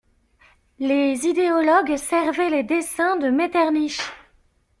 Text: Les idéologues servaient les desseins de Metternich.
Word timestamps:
Les 0.79 1.27
idéologues 1.27 1.95
servaient 1.95 2.49
les 2.49 2.63
desseins 2.63 3.17
de 3.17 3.29
Metternich. 3.29 4.01